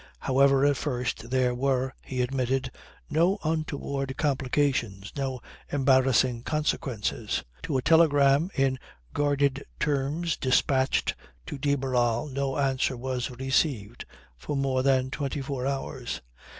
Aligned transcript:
However 0.21 0.65
at 0.65 0.77
first 0.77 1.29
there 1.29 1.53
were, 1.53 1.93
he 2.03 2.23
admitted, 2.23 2.71
no 3.07 3.37
untoward 3.43 4.17
complications, 4.17 5.13
no 5.15 5.41
embarrassing 5.71 6.41
consequences. 6.41 7.43
To 7.61 7.77
a 7.77 7.83
telegram 7.83 8.49
in 8.55 8.79
guarded 9.13 9.63
terms 9.79 10.37
dispatched 10.37 11.13
to 11.45 11.59
de 11.59 11.75
Barral 11.75 12.25
no 12.29 12.57
answer 12.57 12.97
was 12.97 13.29
received 13.29 14.05
for 14.37 14.55
more 14.57 14.81
than 14.81 15.11
twenty 15.11 15.39
four 15.39 15.67
hours. 15.67 16.21